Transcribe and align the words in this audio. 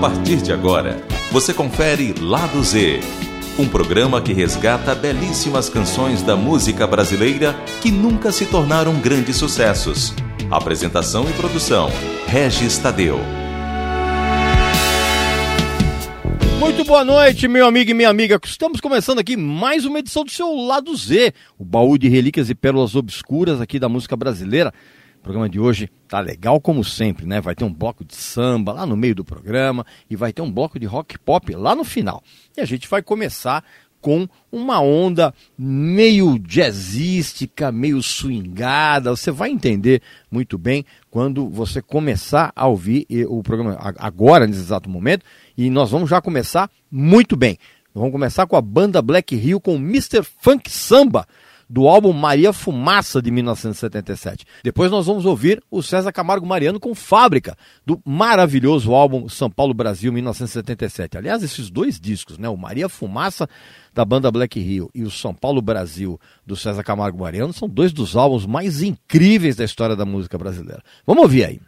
partir 0.00 0.36
de 0.36 0.52
agora, 0.52 1.02
você 1.32 1.52
confere 1.52 2.14
Lado 2.20 2.62
Z, 2.62 3.00
um 3.58 3.66
programa 3.66 4.22
que 4.22 4.32
resgata 4.32 4.94
belíssimas 4.94 5.68
canções 5.68 6.22
da 6.22 6.36
música 6.36 6.86
brasileira 6.86 7.52
que 7.80 7.90
nunca 7.90 8.30
se 8.30 8.46
tornaram 8.46 8.94
grandes 9.00 9.34
sucessos. 9.34 10.14
Apresentação 10.48 11.28
e 11.28 11.32
produção: 11.32 11.90
Regis 12.28 12.78
Tadeu. 12.78 13.18
Muito 16.60 16.84
boa 16.84 17.04
noite, 17.04 17.48
meu 17.48 17.66
amigo 17.66 17.90
e 17.90 17.94
minha 17.94 18.08
amiga. 18.08 18.38
Estamos 18.44 18.80
começando 18.80 19.18
aqui 19.18 19.36
mais 19.36 19.84
uma 19.84 19.98
edição 19.98 20.22
do 20.22 20.30
seu 20.30 20.54
Lado 20.54 20.94
Z, 20.94 21.32
o 21.58 21.64
baú 21.64 21.98
de 21.98 22.08
relíquias 22.08 22.48
e 22.48 22.54
pérolas 22.54 22.94
obscuras 22.94 23.60
aqui 23.60 23.80
da 23.80 23.88
música 23.88 24.16
brasileira. 24.16 24.72
Programa 25.28 25.46
de 25.46 25.60
hoje 25.60 25.90
tá 26.08 26.20
legal 26.20 26.58
como 26.58 26.82
sempre, 26.82 27.26
né? 27.26 27.38
Vai 27.38 27.54
ter 27.54 27.62
um 27.62 27.70
bloco 27.70 28.02
de 28.02 28.16
samba 28.16 28.72
lá 28.72 28.86
no 28.86 28.96
meio 28.96 29.14
do 29.14 29.22
programa 29.22 29.84
e 30.08 30.16
vai 30.16 30.32
ter 30.32 30.40
um 30.40 30.50
bloco 30.50 30.80
de 30.80 30.86
rock 30.86 31.18
pop 31.18 31.54
lá 31.54 31.74
no 31.74 31.84
final. 31.84 32.22
E 32.56 32.62
a 32.62 32.64
gente 32.64 32.88
vai 32.88 33.02
começar 33.02 33.62
com 34.00 34.26
uma 34.50 34.80
onda 34.80 35.34
meio 35.58 36.38
jazzística, 36.38 37.70
meio 37.70 38.02
swingada. 38.02 39.10
Você 39.10 39.30
vai 39.30 39.50
entender 39.50 40.00
muito 40.30 40.56
bem 40.56 40.82
quando 41.10 41.46
você 41.46 41.82
começar 41.82 42.50
a 42.56 42.66
ouvir 42.66 43.06
o 43.28 43.42
programa 43.42 43.76
agora, 43.98 44.46
nesse 44.46 44.60
exato 44.60 44.88
momento. 44.88 45.26
E 45.58 45.68
nós 45.68 45.90
vamos 45.90 46.08
já 46.08 46.22
começar 46.22 46.70
muito 46.90 47.36
bem. 47.36 47.58
Vamos 47.94 48.12
começar 48.12 48.46
com 48.46 48.56
a 48.56 48.62
banda 48.62 49.02
Black 49.02 49.36
Hill 49.36 49.60
com 49.60 49.74
Mr. 49.74 50.22
Funk 50.22 50.70
Samba 50.70 51.26
do 51.68 51.86
álbum 51.86 52.12
Maria 52.12 52.52
Fumaça 52.52 53.20
de 53.20 53.30
1977. 53.30 54.44
Depois 54.62 54.90
nós 54.90 55.06
vamos 55.06 55.26
ouvir 55.26 55.62
o 55.70 55.82
César 55.82 56.12
Camargo 56.12 56.46
Mariano 56.46 56.80
com 56.80 56.94
Fábrica, 56.94 57.56
do 57.84 58.00
maravilhoso 58.04 58.94
álbum 58.94 59.28
São 59.28 59.50
Paulo 59.50 59.74
Brasil 59.74 60.12
1977. 60.12 61.18
Aliás, 61.18 61.42
esses 61.42 61.70
dois 61.70 62.00
discos, 62.00 62.38
né, 62.38 62.48
o 62.48 62.56
Maria 62.56 62.88
Fumaça 62.88 63.48
da 63.92 64.04
banda 64.04 64.30
Black 64.30 64.58
Hill 64.58 64.90
e 64.94 65.02
o 65.02 65.10
São 65.10 65.34
Paulo 65.34 65.60
Brasil 65.60 66.18
do 66.46 66.56
César 66.56 66.82
Camargo 66.82 67.18
Mariano 67.18 67.52
são 67.52 67.68
dois 67.68 67.92
dos 67.92 68.16
álbuns 68.16 68.46
mais 68.46 68.82
incríveis 68.82 69.56
da 69.56 69.64
história 69.64 69.96
da 69.96 70.04
música 70.04 70.38
brasileira. 70.38 70.82
Vamos 71.06 71.22
ouvir 71.24 71.44
aí. 71.44 71.60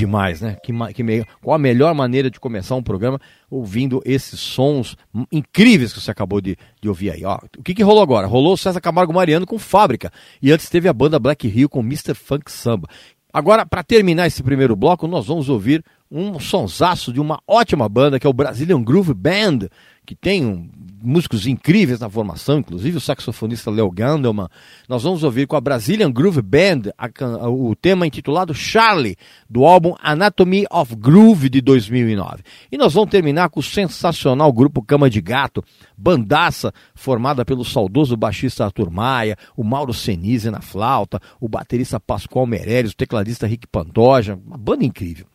Demais, 0.00 0.40
né? 0.40 0.56
Que, 0.62 0.72
que 0.92 1.02
me... 1.02 1.24
Qual 1.42 1.54
a 1.54 1.58
melhor 1.58 1.94
maneira 1.94 2.30
de 2.30 2.40
começar 2.40 2.74
um 2.74 2.82
programa 2.82 3.20
ouvindo 3.50 4.02
esses 4.04 4.40
sons 4.40 4.96
incríveis 5.30 5.92
que 5.92 6.00
você 6.00 6.10
acabou 6.10 6.40
de, 6.40 6.56
de 6.80 6.88
ouvir 6.88 7.10
aí? 7.10 7.24
Ó, 7.24 7.38
o 7.58 7.62
que, 7.62 7.74
que 7.74 7.82
rolou 7.82 8.02
agora? 8.02 8.26
Rolou 8.26 8.54
o 8.54 8.56
César 8.56 8.80
Camargo 8.80 9.12
Mariano 9.12 9.46
com 9.46 9.58
Fábrica. 9.58 10.10
E 10.42 10.50
antes 10.50 10.68
teve 10.68 10.88
a 10.88 10.92
banda 10.92 11.18
Black 11.18 11.46
Hill 11.46 11.68
com 11.68 11.80
Mr. 11.80 12.14
Funk 12.14 12.50
Samba. 12.50 12.88
Agora, 13.32 13.64
para 13.64 13.84
terminar 13.84 14.26
esse 14.26 14.42
primeiro 14.42 14.74
bloco, 14.74 15.06
nós 15.06 15.26
vamos 15.26 15.48
ouvir 15.48 15.84
um 16.10 16.40
sonsaço 16.40 17.12
de 17.12 17.20
uma 17.20 17.40
ótima 17.46 17.88
banda 17.88 18.18
que 18.18 18.26
é 18.26 18.30
o 18.30 18.32
Brazilian 18.32 18.82
Groove 18.82 19.14
Band, 19.14 19.68
que 20.04 20.16
tem 20.16 20.44
um, 20.44 20.68
músicos 21.02 21.46
incríveis 21.46 22.00
na 22.00 22.08
formação, 22.08 22.58
inclusive 22.58 22.96
o 22.96 23.00
saxofonista 23.00 23.70
Leo 23.70 23.90
Gandelman. 23.90 24.48
Nós 24.88 25.02
vamos 25.02 25.22
ouvir 25.22 25.46
com 25.46 25.56
a 25.56 25.60
Brazilian 25.60 26.10
Groove 26.10 26.42
Band 26.42 26.90
a, 26.96 27.06
a, 27.06 27.48
o 27.48 27.74
tema 27.74 28.06
intitulado 28.06 28.54
Charlie, 28.54 29.16
do 29.48 29.64
álbum 29.64 29.94
Anatomy 30.00 30.64
of 30.70 30.94
Groove 30.96 31.48
de 31.48 31.60
2009. 31.60 32.42
E 32.70 32.76
nós 32.76 32.94
vamos 32.94 33.10
terminar 33.10 33.48
com 33.48 33.60
o 33.60 33.62
sensacional 33.62 34.52
grupo 34.52 34.82
Cama 34.82 35.08
de 35.08 35.20
Gato, 35.20 35.64
bandaça 35.96 36.72
formada 36.94 37.44
pelo 37.44 37.64
saudoso 37.64 38.16
baixista 38.16 38.64
Arthur 38.64 38.90
Maia, 38.90 39.36
o 39.56 39.64
Mauro 39.64 39.94
Senise 39.94 40.50
na 40.50 40.60
flauta, 40.60 41.20
o 41.40 41.48
baterista 41.48 41.98
Pascoal 41.98 42.46
Meirelles, 42.46 42.92
o 42.92 42.96
tecladista 42.96 43.46
Rick 43.46 43.66
Pantoja, 43.66 44.38
uma 44.46 44.58
banda 44.58 44.84
incrível. 44.84 45.26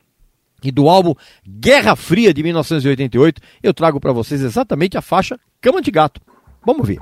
E 0.66 0.72
do 0.72 0.90
álbum 0.90 1.14
Guerra 1.48 1.96
Fria 1.96 2.34
de 2.34 2.42
1988, 2.42 3.42
eu 3.62 3.74
trago 3.74 4.00
para 4.00 4.12
vocês 4.12 4.42
exatamente 4.42 4.98
a 4.98 5.02
faixa 5.02 5.40
Cama 5.62 5.82
de 5.82 5.92
Gato. 5.92 6.20
Vamos 6.66 6.88
ver. 6.88 7.00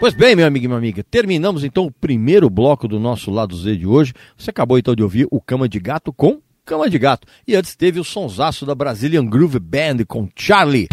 Pois 0.00 0.14
bem, 0.14 0.34
meu 0.34 0.46
amigo 0.46 0.64
e 0.64 0.66
minha 0.66 0.78
amiga, 0.78 1.04
terminamos 1.04 1.62
então 1.62 1.84
o 1.84 1.92
primeiro 1.92 2.48
bloco 2.48 2.88
do 2.88 2.98
nosso 2.98 3.30
Lado 3.30 3.54
Z 3.54 3.76
de 3.76 3.86
hoje. 3.86 4.14
Você 4.34 4.48
acabou 4.48 4.78
então 4.78 4.94
de 4.94 5.02
ouvir 5.02 5.28
o 5.30 5.42
Cama 5.42 5.68
de 5.68 5.78
Gato 5.78 6.10
com 6.10 6.40
Cama 6.64 6.88
de 6.88 6.98
Gato. 6.98 7.28
E 7.46 7.54
antes 7.54 7.76
teve 7.76 8.00
o 8.00 8.04
sonsaço 8.04 8.64
da 8.64 8.74
Brazilian 8.74 9.26
Groove 9.26 9.58
Band 9.58 10.06
com 10.08 10.26
Charlie. 10.34 10.88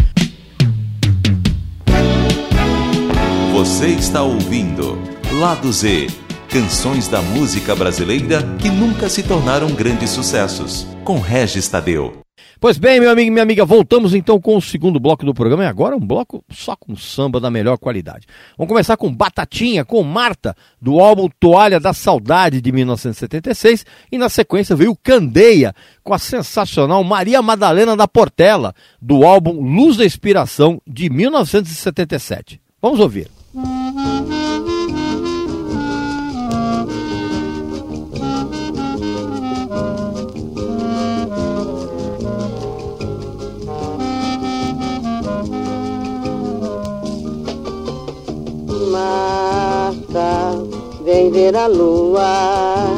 Você 3.54 3.86
está 3.86 4.22
ouvindo 4.22 4.98
Lado 5.40 5.72
Z, 5.72 6.08
canções 6.50 7.08
da 7.08 7.22
música 7.22 7.74
brasileira 7.74 8.42
que 8.58 8.68
nunca 8.68 9.08
se 9.08 9.22
tornaram 9.22 9.68
grandes 9.68 10.10
sucessos, 10.10 10.86
com 11.02 11.18
Regis 11.18 11.66
Tadeu. 11.66 12.27
Pois 12.60 12.76
bem, 12.76 12.98
meu 12.98 13.08
amigo 13.08 13.28
e 13.28 13.30
minha 13.30 13.42
amiga, 13.44 13.64
voltamos 13.64 14.14
então 14.14 14.40
com 14.40 14.56
o 14.56 14.60
segundo 14.60 14.98
bloco 14.98 15.24
do 15.24 15.32
programa. 15.32 15.62
E 15.62 15.66
agora 15.66 15.94
um 15.94 16.00
bloco 16.00 16.44
só 16.50 16.74
com 16.74 16.96
samba 16.96 17.38
da 17.38 17.50
melhor 17.50 17.78
qualidade. 17.78 18.26
Vamos 18.56 18.68
começar 18.68 18.96
com 18.96 19.14
Batatinha, 19.14 19.84
com 19.84 20.02
Marta, 20.02 20.56
do 20.82 20.98
álbum 20.98 21.28
Toalha 21.38 21.78
da 21.78 21.92
Saudade 21.92 22.60
de 22.60 22.72
1976. 22.72 23.86
E 24.10 24.18
na 24.18 24.28
sequência 24.28 24.74
veio 24.74 24.96
Candeia, 24.96 25.72
com 26.02 26.12
a 26.12 26.18
sensacional 26.18 27.04
Maria 27.04 27.40
Madalena 27.40 27.96
da 27.96 28.08
Portela, 28.08 28.74
do 29.00 29.24
álbum 29.24 29.60
Luz 29.60 29.96
da 29.96 30.04
Inspiração 30.04 30.82
de 30.84 31.08
1977. 31.08 32.60
Vamos 32.82 32.98
ouvir. 32.98 33.37
Vem 51.18 51.30
ver 51.32 51.56
a 51.56 51.66
lua, 51.66 52.94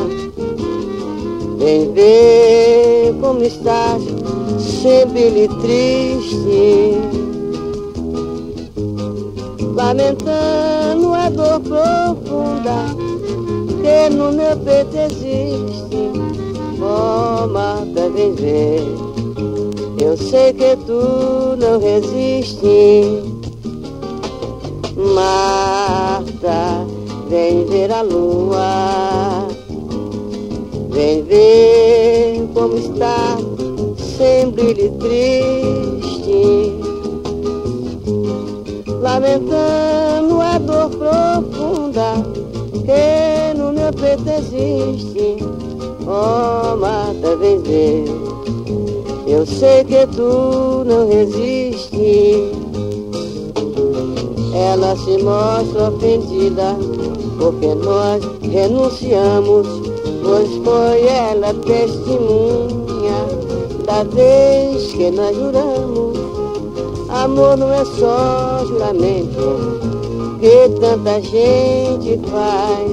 vem 1.57 1.91
ver 1.93 3.15
como 3.19 3.43
estás, 3.43 4.03
sempre 4.83 5.49
triste, 5.63 6.99
lamentando 9.75 11.15
a 11.15 11.31
dor 11.31 11.61
profunda 11.61 12.95
que 13.81 14.15
no 14.15 14.33
meu 14.33 14.55
peito 14.59 14.97
existe. 14.99 16.11
Oh, 16.83 17.47
Marta, 17.47 18.11
vem 18.11 18.35
ver, 18.35 18.83
eu 19.99 20.15
sei 20.19 20.53
que 20.53 20.77
tu 20.85 21.57
não 21.59 21.81
resiste. 21.81 23.23
Marta, 25.15 27.00
Vem 27.31 27.65
ver 27.67 27.93
a 27.93 28.03
lua, 28.03 29.47
vem 30.91 31.23
ver 31.23 32.49
como 32.53 32.77
está, 32.77 33.37
sem 33.97 34.51
brilho 34.51 34.91
triste, 34.99 36.73
lamentando 39.01 40.41
a 40.41 40.59
dor 40.59 40.91
profunda 40.91 42.15
que 42.85 43.57
no 43.57 43.73
meu 43.75 43.93
peito 43.93 44.29
existe. 44.29 45.37
Oh, 46.09 46.77
mata, 46.79 47.37
vem 47.37 47.63
ver, 47.63 48.07
eu 49.29 49.47
sei 49.47 49.85
que 49.85 50.05
tu 50.09 50.83
não 50.85 51.09
resiste. 51.09 52.51
Ela 54.53 54.97
se 54.97 55.23
mostra 55.23 55.91
ofendida 55.91 56.77
porque 57.41 57.75
nós 57.75 58.23
renunciamos, 58.43 59.67
pois 60.23 60.49
foi 60.63 61.07
ela 61.07 61.55
testemunha 61.55 63.25
da 63.87 64.05
vez 64.05 64.93
que 64.93 65.11
nós 65.11 65.35
juramos. 65.35 66.19
Amor 67.09 67.57
não 67.57 67.73
é 67.73 67.85
só 67.85 68.63
juramento 68.67 69.81
que 70.39 70.69
tanta 70.81 71.21
gente 71.23 72.21
faz, 72.31 72.93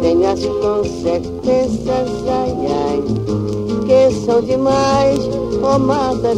tem 0.00 0.26
as 0.26 0.40
consequências, 0.44 2.08
ai 2.26 2.56
ai, 2.88 3.02
que 3.86 4.14
são 4.24 4.40
demais, 4.40 5.18
oh 5.62 5.78
mata 5.78 6.34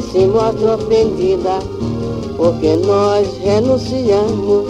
ver. 0.00 0.26
mostra 0.28 0.74
ofendida, 0.74 1.58
porque 2.36 2.76
nós 2.76 3.28
renunciamos, 3.38 4.66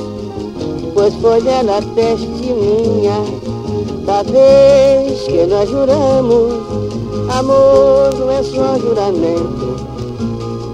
pois 0.95 1.15
foi 1.17 1.47
ela 1.47 1.81
testemunha 1.95 3.25
da 4.05 4.23
vez 4.23 5.23
que 5.23 5.47
nós 5.47 5.69
juramos. 5.69 6.53
Amor 7.29 8.13
não 8.19 8.31
é 8.31 8.43
só 8.43 8.79
juramento 8.79 9.91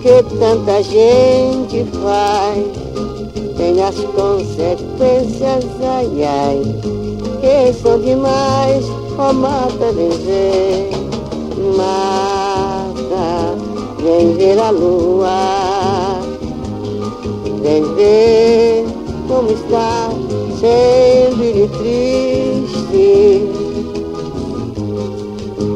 que 0.07 0.23
tanta 0.39 0.83
gente 0.85 1.85
faz, 2.01 2.65
tem 3.57 3.83
as 3.83 3.97
consequências, 3.97 5.65
ai 5.83 6.23
ai, 6.23 6.63
que 7.41 7.73
são 7.83 7.99
demais, 8.01 8.85
oh 9.19 9.33
mata 9.33 9.93
dizer, 9.93 10.91
mata 11.77 13.66
Vem 14.07 14.35
ver 14.37 14.57
a 14.61 14.71
lua, 14.71 16.21
vem 17.61 17.83
ver 17.97 18.87
como 19.27 19.51
está 19.51 20.11
sempre 20.61 21.69
triste, 21.77 23.51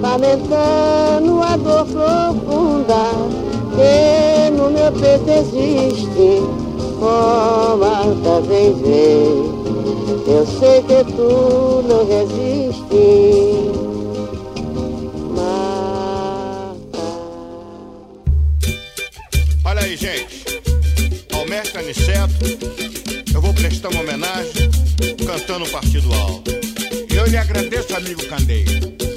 lamentando 0.01 1.43
a 1.43 1.57
dor 1.57 1.85
profunda 1.87 3.03
que 3.75 4.51
no 4.53 4.71
meu 4.71 4.93
peito 4.93 5.29
existe. 5.29 6.41
Oh, 7.03 7.77
Marta, 7.79 8.41
vem 8.47 8.73
ver, 8.75 9.43
eu 10.29 10.47
sei 10.47 10.83
que 10.83 11.03
tu 11.17 11.83
não 11.89 12.07
resiste. 21.79 22.11
eu 23.33 23.41
vou 23.41 23.55
prestar 23.55 23.89
uma 23.91 24.01
homenagem 24.01 24.71
cantando 25.27 25.65
o 25.65 25.71
Partido 25.71 26.13
Alto. 26.13 26.51
E 27.11 27.17
eu 27.17 27.27
lhe 27.27 27.37
agradeço, 27.37 27.95
amigo 27.95 28.27
Candeia. 28.27 29.10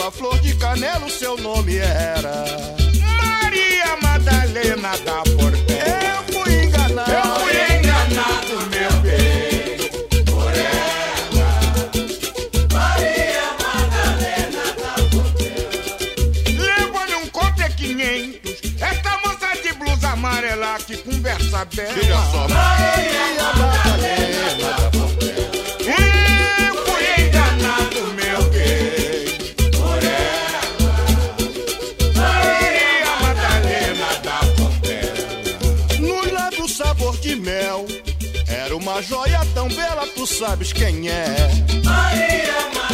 Cheirava 0.00 0.10
flor 0.10 0.40
de 0.40 0.54
canela, 0.54 1.04
o 1.04 1.10
seu 1.10 1.36
nome 1.36 1.76
era 1.76 2.44
Maria 3.22 3.96
Madalena 4.00 4.96
da 5.04 5.22
Portela. 5.22 6.00
Eu 6.08 6.22
fui 6.32 6.64
enganado, 6.64 7.12
eu 7.12 7.22
fui 7.40 7.76
enganado, 7.76 8.54
meu 8.70 8.92
bem, 9.02 9.76
por 10.24 10.52
ela. 10.54 11.50
Maria 12.72 13.44
Madalena 13.60 14.64
da 14.80 14.94
Portela. 15.10 16.64
Leva-lhe 16.64 17.14
um 17.16 17.28
conto 17.28 17.60
é 17.60 17.68
500. 17.68 18.80
Esta 18.80 19.18
moça 19.18 19.48
de 19.62 19.72
blusa 19.74 20.08
amarela 20.08 20.78
que 20.78 20.96
conversa 20.96 21.66
bela. 21.66 21.92
Veja 21.92 22.22
só, 22.32 22.48
Maria 22.48 22.89
sabes 40.40 40.72
quem 40.72 41.06
é. 41.06 41.26
Maria 41.84 42.70
Madalena. 42.72 42.89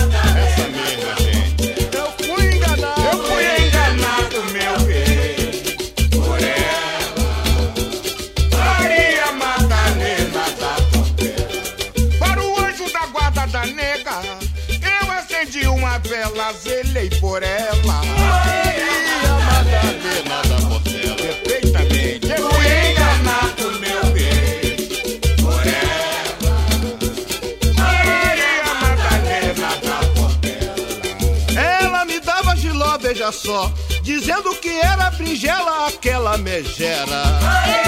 Só, 33.46 33.72
dizendo 34.02 34.50
que 34.56 34.68
era 34.68 35.09
brinjela 35.11 35.87
aquela 35.87 36.37
megera. 36.37 37.22
Maria 37.40 37.86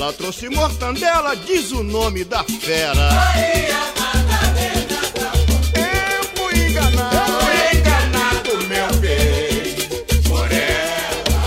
Ela 0.00 0.12
trouxe 0.12 0.48
mortandela, 0.48 1.34
diz 1.34 1.72
o 1.72 1.82
nome 1.82 2.22
da 2.22 2.44
fera. 2.44 3.10
Eu 5.74 6.24
fui 6.36 6.68
enganado. 6.68 7.16
Eu 7.16 7.40
fui 7.40 7.78
enganado, 7.80 8.68
meu 8.68 9.00
bem. 9.00 9.74
Por 10.22 10.52
ela. 10.52 11.40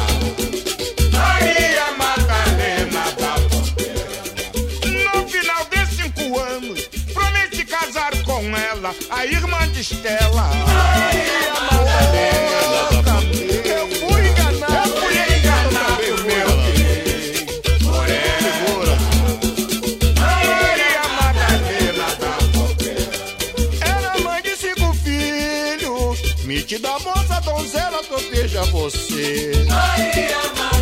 Maria 1.13 1.93
Madalena 1.97 3.05
da 3.17 3.39
Portela. 3.47 4.19
No 5.15 5.29
final 5.29 5.65
de 5.71 5.85
cinco 5.95 6.37
anos, 6.37 6.89
prometi 7.13 7.63
casar 7.63 8.11
com 8.23 8.41
ela, 8.53 8.93
a 9.11 9.25
irmã 9.25 9.65
de 9.69 9.79
Estela. 9.79 10.49
Maria 10.67 11.53
Madalena 11.71 12.60
tropeja 28.11 28.61
você. 28.63 29.51
Maria 29.69 30.37
Madalena 30.57 30.80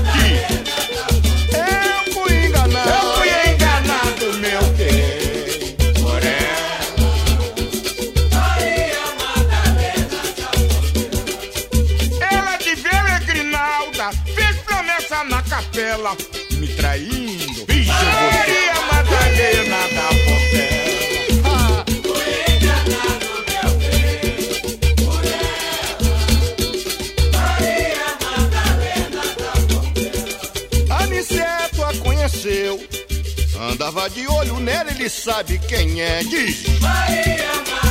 Andava 33.90 34.08
de 34.08 34.28
olho 34.28 34.60
nela, 34.60 34.92
ele 34.92 35.10
sabe 35.10 35.58
quem 35.68 36.00
é. 36.00 36.20
Diz. 36.20 36.80
Maria 36.80 37.48
Madalena 37.56 37.89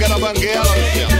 nega 0.00 0.04
era 0.04 0.18
banguela, 0.18 0.62
Luciano. 0.62 1.16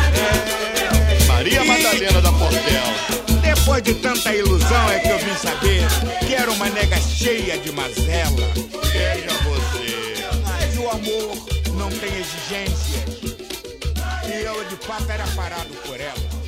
Maria 1.28 1.64
Madalena 1.64 2.20
da 2.22 2.32
Portela. 2.32 2.94
Depois 3.42 3.82
de 3.82 3.94
tanta 3.94 4.34
ilusão 4.34 4.90
é 4.90 4.98
que 5.00 5.08
eu 5.08 5.18
vim 5.18 5.34
saber 5.34 5.82
que 6.26 6.34
era 6.34 6.50
uma 6.50 6.68
nega 6.70 6.98
cheia 7.00 7.58
de 7.58 7.72
mazela. 7.72 8.48
Veja 8.92 9.30
você. 9.44 10.24
Mas 10.44 10.78
o 10.78 10.88
amor 10.88 11.36
não 11.76 11.90
tem 11.90 12.10
exigências. 12.16 13.20
E 14.26 14.44
eu 14.44 14.64
de 14.64 14.76
fato 14.76 15.10
era 15.10 15.26
parado 15.28 15.68
por 15.84 16.00
ela. 16.00 16.39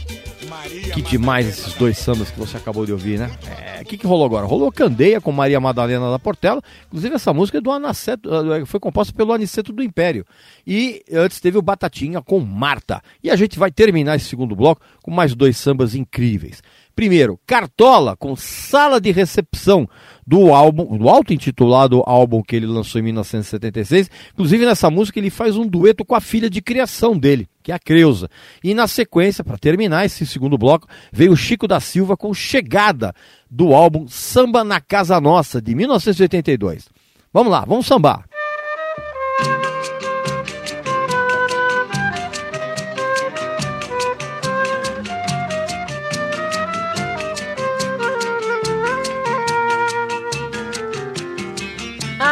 Que 0.95 1.03
demais 1.03 1.49
esses 1.49 1.75
dois 1.75 1.99
sambas 1.99 2.31
que 2.31 2.39
você 2.39 2.57
acabou 2.57 2.85
de 2.85 2.93
ouvir, 2.93 3.19
né? 3.19 3.31
É, 3.47 3.83
o 3.83 3.85
que, 3.85 3.97
que 3.97 4.07
rolou 4.07 4.27
agora? 4.27 4.47
Rolou 4.47 4.71
Candeia 4.71 5.21
com 5.21 5.33
Maria 5.33 5.61
Madalena 5.61 6.11
da 6.11 6.19
Portela. 6.19 6.63
Inclusive, 6.87 7.15
essa 7.15 7.33
música 7.33 7.59
é 7.59 7.61
do 7.61 7.71
Anaceto, 7.71 8.29
eh, 8.53 8.65
foi 8.65 8.79
composta 8.79 9.13
pelo 9.13 9.33
Aniceto 9.33 9.73
do 9.73 9.83
Império. 9.83 10.25
E 10.67 11.03
antes 11.13 11.41
teve 11.41 11.59
o 11.59 11.63
Batatinha 11.63 12.21
com 12.21 12.41
Marta. 12.41 13.03
E 13.23 13.31
a 13.31 13.37
gente 13.37 13.59
vai 13.59 13.71
terminar 13.71 14.17
esse 14.17 14.27
segundo 14.27 14.55
bloco 14.55 14.83
com 15.03 15.11
mais 15.11 15.35
dois 15.35 15.57
sambas 15.57 15.95
incríveis. 15.95 16.63
Primeiro, 16.95 17.41
Cartola 17.47 18.17
com 18.17 18.37
Sala 18.37 19.01
de 19.01 19.11
Recepção 19.11 19.89
do 20.27 20.53
álbum, 20.53 20.97
do 20.97 21.09
auto-intitulado 21.09 22.03
álbum 22.07 22.43
que 22.43 22.55
ele 22.55 22.67
lançou 22.67 23.01
em 23.01 23.05
1976. 23.05 24.11
Inclusive, 24.33 24.67
nessa 24.67 24.91
música 24.91 25.19
ele 25.19 25.31
faz 25.31 25.57
um 25.57 25.67
dueto 25.67 26.05
com 26.05 26.15
a 26.15 26.21
filha 26.21 26.51
de 26.51 26.61
criação 26.61 27.17
dele, 27.19 27.49
que 27.63 27.73
é 27.73 27.75
a 27.75 27.79
Creuza. 27.79 28.29
E 28.63 28.75
na 28.75 28.87
sequência, 28.87 29.45
para 29.45 29.57
terminar 29.57 30.05
esse 30.05 30.27
segundo 30.27 30.59
bloco, 30.59 30.89
veio 31.13 31.37
Chico 31.37 31.69
da 31.69 31.81
Silva 31.81 32.17
com 32.17 32.35
Chegada, 32.35 33.15
do 33.51 33.75
álbum 33.75 34.07
Samba 34.09 34.65
na 34.65 34.81
Casa 34.81 35.21
Nossa, 35.21 35.61
de 35.61 35.75
1982. 35.75 36.89
Vamos 37.33 37.53
lá, 37.53 37.65
vamos 37.65 37.87
sambar. 37.87 38.25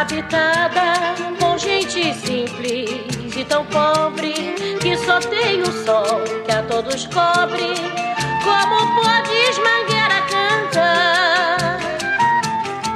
habitada 0.00 1.14
por 1.38 1.58
gente 1.58 2.14
simples 2.14 3.36
e 3.36 3.44
tão 3.44 3.64
pobre 3.66 4.29
só 5.10 5.18
tem 5.18 5.60
o 5.60 5.72
sol 5.84 6.22
que 6.44 6.52
a 6.52 6.62
todos 6.62 7.06
cobre. 7.06 7.74
Como 8.44 8.94
podes 8.94 9.58
Mangueira 9.58 10.20
cantar? 10.30 11.80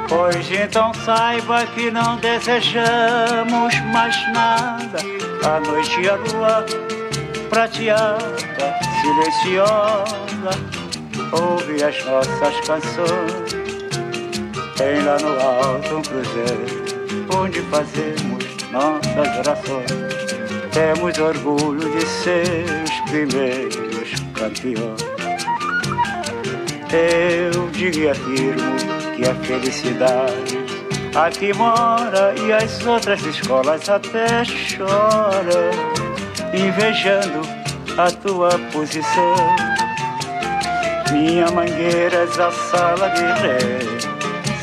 Pois 0.08 0.48
então 0.52 0.94
saiba 0.94 1.66
que 1.66 1.90
não 1.90 2.16
desejamos 2.18 3.74
mais 3.92 4.32
nada. 4.32 4.98
A 5.44 5.58
noite 5.60 6.00
e 6.02 6.08
a 6.08 6.14
lua 6.14 6.64
prateada, 7.50 8.78
silenciosa, 9.00 10.50
ouve 11.32 11.82
as 11.82 12.04
nossas 12.04 12.60
canções. 12.60 13.54
Tem 14.76 15.02
lá 15.02 15.16
no 15.18 15.40
alto 15.40 15.96
um 15.96 16.02
cruzeiro 16.02 16.84
onde 17.36 17.60
fazemos 17.62 18.44
nossas 18.70 19.38
orações. 19.38 20.13
Temos 20.74 21.16
orgulho 21.18 21.88
de 21.88 22.04
ser 22.04 22.64
os 22.82 23.10
primeiros 23.10 24.20
campeões. 24.34 25.00
Eu 26.92 27.70
digo 27.70 27.98
e 27.98 28.08
afirmo 28.08 28.76
que 29.14 29.24
a 29.24 29.34
felicidade 29.36 30.58
aqui 31.14 31.52
mora 31.52 32.34
e 32.44 32.52
as 32.52 32.84
outras 32.84 33.24
escolas 33.24 33.88
até 33.88 34.44
choram, 34.44 35.70
invejando 36.52 37.42
a 37.96 38.10
tua 38.10 38.50
posição. 38.72 39.36
Minha 41.12 41.48
mangueira 41.52 42.16
é 42.16 42.42
a 42.42 42.50
sala 42.50 43.10
de 43.10 43.22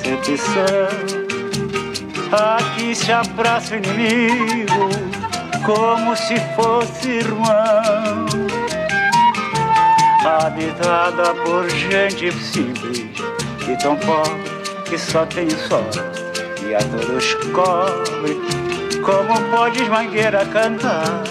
recepção 0.10 1.22
Aqui 2.32 2.96
se 2.96 3.12
abraça 3.12 3.76
o 3.76 3.78
inimigo 3.78 5.11
como 5.64 6.16
se 6.16 6.36
fosse 6.56 7.10
irmão. 7.10 8.26
Habitada 10.26 11.34
por 11.44 11.70
gente 11.70 12.32
simples 12.32 13.06
e 13.68 13.76
tão 13.78 13.96
pobre 13.98 14.52
que 14.86 14.98
só 14.98 15.26
tem 15.26 15.50
sol 15.50 15.90
e 16.68 16.76
a 16.76 16.80
todos 16.80 17.34
cobre. 17.54 18.40
Como 19.04 19.34
podes, 19.50 19.88
mangueira, 19.88 20.46
cantar? 20.46 21.24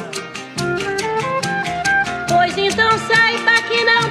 Pois 2.29 2.59
então 2.59 2.90
saiba 2.99 3.62
que 3.69 3.85
não 3.85 4.11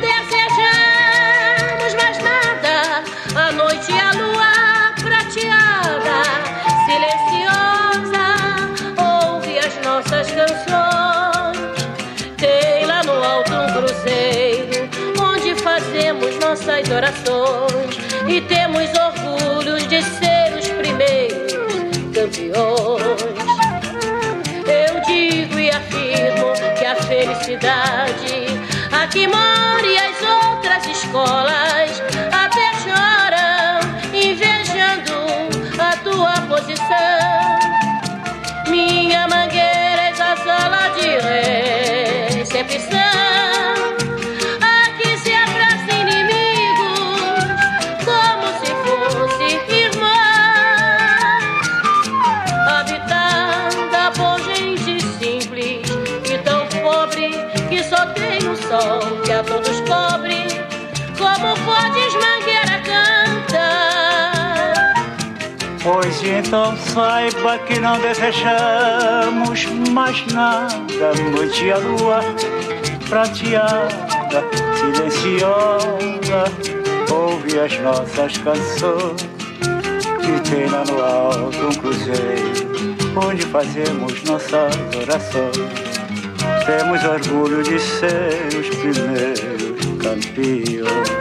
aqui 29.10 29.26
mora 29.26 29.88
e 29.88 29.98
as 29.98 30.22
outras 30.22 30.86
escolas 30.86 32.00
até 32.32 32.72
choram 32.84 33.80
invejando 34.14 35.50
a 35.82 35.98
tua 35.98 36.34
posição. 36.48 36.86
Minha 38.70 39.28
mangueira 39.28 40.04
é 40.04 40.12
a 40.12 40.38
sala 40.38 40.90
de 40.90 41.10
recepção. 42.38 42.99
Pois 65.92 66.22
então 66.24 66.78
saiba 66.78 67.58
que 67.66 67.80
não 67.80 68.00
desejamos 68.00 69.66
mais 69.92 70.24
nada. 70.28 71.14
Noite 71.32 71.66
e 71.66 71.72
a 71.72 71.78
lua 71.80 72.20
prateada, 73.10 74.44
silenciosa, 74.78 76.44
ouve 77.12 77.60
as 77.60 77.80
nossas 77.80 78.38
canções. 78.38 79.28
Que 80.22 80.50
tem 80.52 80.68
lá 80.68 80.84
no 80.86 81.02
alto 81.04 81.58
um 81.58 81.72
cruzeiro, 81.72 82.70
onde 83.26 83.42
fazemos 83.48 84.24
nossas 84.26 84.76
orações. 84.96 85.58
Temos 86.68 87.04
orgulho 87.04 87.64
de 87.64 87.80
ser 87.80 88.48
os 88.60 88.70
primeiros 88.76 89.80
campeões. 89.98 91.19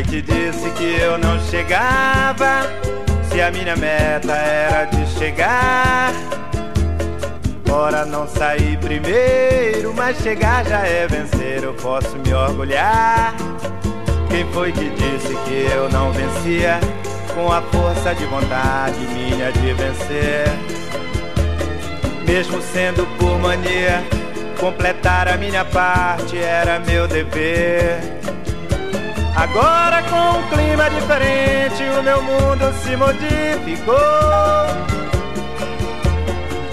Foi 0.00 0.04
que 0.04 0.22
disse 0.22 0.70
que 0.70 1.00
eu 1.00 1.18
não 1.18 1.38
chegava? 1.40 2.62
Se 3.30 3.40
a 3.40 3.50
minha 3.50 3.76
meta 3.76 4.32
era 4.32 4.84
de 4.86 5.06
chegar. 5.18 6.12
Ora, 7.70 8.04
não 8.04 8.26
sair 8.26 8.78
primeiro, 8.78 9.92
mas 9.94 10.16
chegar 10.18 10.64
já 10.64 10.86
é 10.86 11.06
vencer, 11.06 11.62
eu 11.62 11.74
posso 11.74 12.16
me 12.18 12.32
orgulhar. 12.32 13.34
Quem 14.28 14.44
foi 14.52 14.72
que 14.72 14.90
disse 14.90 15.34
que 15.44 15.68
eu 15.72 15.88
não 15.90 16.12
vencia? 16.12 16.80
Com 17.34 17.52
a 17.52 17.62
força 17.62 18.14
de 18.14 18.24
vontade 18.26 18.98
minha 19.12 19.52
de 19.52 19.72
vencer. 19.74 20.48
Mesmo 22.26 22.60
sendo 22.62 23.06
por 23.18 23.38
mania, 23.38 24.02
completar 24.58 25.28
a 25.28 25.36
minha 25.36 25.64
parte 25.64 26.38
era 26.38 26.78
meu 26.80 27.06
dever. 27.06 28.19
Agora 29.36 30.02
com 30.02 30.38
um 30.38 30.48
clima 30.48 30.90
diferente 30.90 31.82
o 31.98 32.02
meu 32.02 32.22
mundo 32.22 32.72
se 32.82 32.96
modificou. 32.96 33.96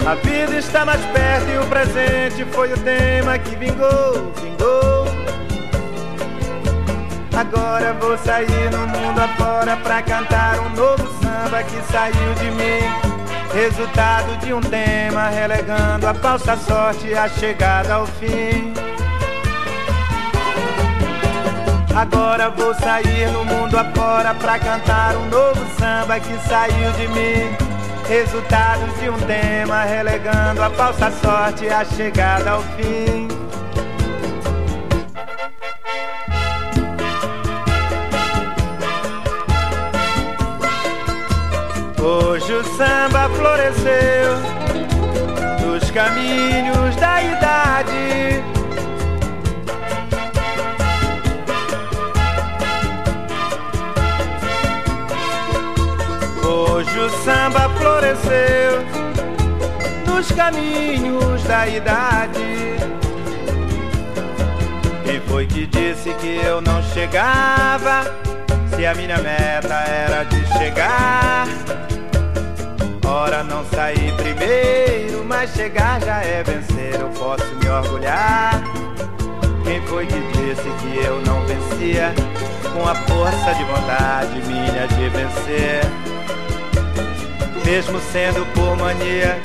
A 0.06 0.14
vida 0.14 0.56
está 0.56 0.84
mais 0.84 1.04
perto 1.06 1.50
e 1.50 1.58
o 1.58 1.66
presente 1.66 2.44
foi 2.52 2.72
o 2.72 2.78
tema 2.78 3.38
que 3.38 3.54
vingou, 3.56 4.32
vingou. 4.40 5.06
Agora 7.36 7.92
vou 8.00 8.16
sair 8.18 8.70
no 8.72 8.86
mundo 8.86 9.20
afora 9.20 9.76
pra 9.76 10.02
cantar 10.02 10.58
um 10.60 10.70
novo 10.70 11.06
samba 11.22 11.62
que 11.62 11.80
saiu 11.92 12.34
de 12.34 12.50
mim. 12.50 13.08
Resultado 13.52 14.36
de 14.38 14.52
um 14.52 14.60
tema 14.60 15.28
relegando 15.28 16.06
a 16.06 16.14
falsa 16.14 16.56
sorte 16.56 17.14
a 17.14 17.28
chegada 17.28 17.94
ao 17.94 18.06
fim. 18.06 18.72
Agora 21.98 22.48
vou 22.50 22.72
sair 22.74 23.28
no 23.32 23.44
mundo 23.44 23.76
afora 23.76 24.32
pra 24.32 24.56
cantar 24.56 25.16
um 25.16 25.28
novo 25.30 25.66
samba 25.80 26.20
que 26.20 26.38
saiu 26.48 26.92
de 26.92 27.08
mim. 27.08 27.56
Resultado 28.08 28.86
de 29.00 29.10
um 29.10 29.18
tema 29.26 29.82
relegando 29.82 30.62
a 30.62 30.70
falsa 30.70 31.10
sorte 31.10 31.66
a 31.66 31.84
chegada 31.84 32.52
ao 32.52 32.62
fim. 32.62 33.26
Hoje 42.00 42.52
o 42.52 42.64
samba 42.76 43.28
floresceu 43.30 44.36
nos 45.66 45.90
caminhos 45.90 46.94
da 46.94 47.22
idade. 47.24 47.87
Samba 57.28 57.68
floresceu 57.76 58.80
nos 60.06 60.32
caminhos 60.32 61.42
da 61.42 61.68
idade. 61.68 62.78
Quem 65.04 65.20
foi 65.28 65.46
que 65.46 65.66
disse 65.66 66.10
que 66.14 66.40
eu 66.42 66.62
não 66.62 66.82
chegava? 66.82 68.04
Se 68.74 68.86
a 68.86 68.94
minha 68.94 69.18
meta 69.18 69.74
era 69.74 70.24
de 70.24 70.46
chegar. 70.56 71.46
Ora, 73.04 73.44
não 73.44 73.62
sair 73.66 74.14
primeiro, 74.14 75.22
mas 75.26 75.52
chegar 75.52 76.00
já 76.00 76.22
é 76.22 76.42
vencer. 76.42 76.98
Eu 76.98 77.08
posso 77.08 77.44
me 77.56 77.68
orgulhar. 77.68 78.62
Quem 79.64 79.82
foi 79.82 80.06
que 80.06 80.20
disse 80.32 80.68
que 80.80 81.04
eu 81.04 81.20
não 81.26 81.44
vencia? 81.44 82.14
Com 82.72 82.88
a 82.88 82.94
força 82.94 83.54
de 83.54 83.64
vontade 83.64 84.40
minha 84.46 84.86
de 84.88 85.08
vencer. 85.10 86.17
Mesmo 87.70 88.00
sendo 88.00 88.46
por 88.54 88.78
mania, 88.78 89.38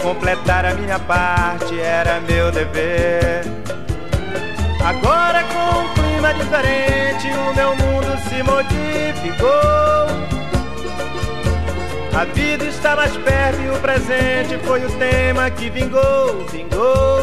completar 0.00 0.64
a 0.64 0.72
minha 0.72 0.98
parte 0.98 1.78
era 1.78 2.20
meu 2.20 2.50
dever. 2.50 3.42
Agora 4.82 5.44
com 5.44 5.80
um 5.80 5.92
clima 5.92 6.32
diferente, 6.32 7.28
o 7.28 7.54
meu 7.54 7.76
mundo 7.76 8.16
se 8.30 8.42
modificou. 8.42 9.50
A 12.18 12.24
vida 12.32 12.64
está 12.64 12.96
mais 12.96 13.14
perto 13.14 13.60
e 13.60 13.68
o 13.68 13.78
presente 13.78 14.56
foi 14.64 14.82
o 14.82 14.90
tema 14.92 15.50
que 15.50 15.68
vingou, 15.68 16.46
vingou. 16.50 17.20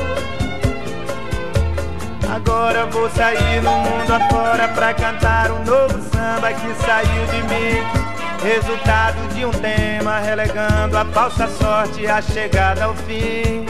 Agora 2.32 2.86
vou 2.86 3.10
sair 3.10 3.60
no 3.64 3.72
mundo 3.72 4.14
afora 4.14 4.68
pra 4.68 4.94
cantar 4.94 5.50
um 5.50 5.64
novo 5.64 6.00
samba 6.12 6.54
que 6.54 6.76
saiu 6.86 7.26
de 7.32 7.42
mim. 7.42 8.03
Resultado 8.44 9.34
de 9.34 9.46
um 9.46 9.52
tema 9.52 10.20
relegando 10.20 10.98
a 10.98 11.06
falsa 11.06 11.48
sorte 11.48 12.06
a 12.06 12.22
chegada 12.22 12.84
ao 12.84 12.94
fim. 12.94 13.66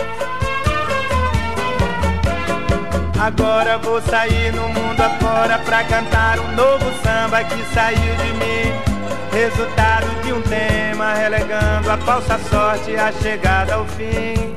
Agora 3.21 3.77
vou 3.77 4.01
sair 4.01 4.51
no 4.51 4.67
mundo 4.69 4.99
afora 4.99 5.59
pra 5.59 5.83
cantar 5.83 6.39
um 6.39 6.55
novo 6.55 6.85
samba 7.03 7.43
que 7.43 7.63
saiu 7.71 8.15
de 8.15 8.33
mim. 8.33 8.93
Resultado 9.31 10.07
de 10.23 10.33
um 10.33 10.41
tema 10.41 11.13
relegando 11.13 11.91
a 11.91 11.97
falsa 11.99 12.39
sorte 12.49 12.95
a 12.95 13.11
chegada 13.11 13.75
ao 13.75 13.85
fim. 13.85 14.55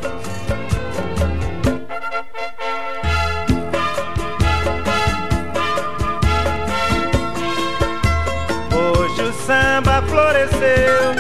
Floresceu 10.37 11.15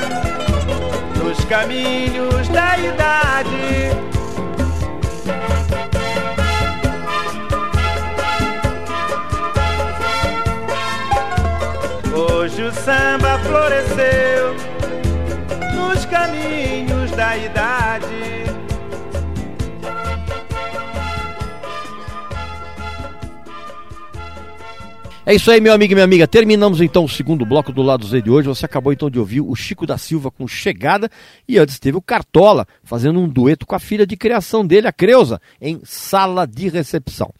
nos 1.22 1.44
caminhos 1.46 2.48
da 2.48 2.78
idade. 2.78 3.90
Hoje 12.14 12.62
o 12.62 12.72
samba 12.72 13.38
floresceu 13.38 14.54
nos 15.74 16.04
caminhos 16.04 17.10
da 17.12 17.36
idade. 17.36 18.45
É 25.28 25.34
isso 25.34 25.50
aí, 25.50 25.60
meu 25.60 25.72
amigo 25.72 25.92
e 25.92 25.96
minha 25.96 26.04
amiga. 26.04 26.24
Terminamos 26.28 26.80
então 26.80 27.04
o 27.04 27.08
segundo 27.08 27.44
bloco 27.44 27.72
do 27.72 27.82
lado 27.82 28.06
Z 28.06 28.22
de 28.22 28.30
hoje. 28.30 28.46
Você 28.46 28.64
acabou 28.64 28.92
então 28.92 29.10
de 29.10 29.18
ouvir 29.18 29.40
o 29.40 29.52
Chico 29.56 29.84
da 29.84 29.98
Silva 29.98 30.30
com 30.30 30.46
Chegada 30.46 31.10
e 31.48 31.58
antes 31.58 31.80
teve 31.80 31.98
o 31.98 32.00
Cartola 32.00 32.64
fazendo 32.84 33.18
um 33.18 33.28
dueto 33.28 33.66
com 33.66 33.74
a 33.74 33.80
filha 33.80 34.06
de 34.06 34.16
criação 34.16 34.64
dele, 34.64 34.86
a 34.86 34.92
Creuza, 34.92 35.40
em 35.60 35.80
Sala 35.82 36.46
de 36.46 36.68
Recepção. 36.68 37.34